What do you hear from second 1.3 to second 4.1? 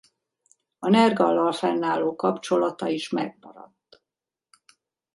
fennálló kapcsolata is megmaradt.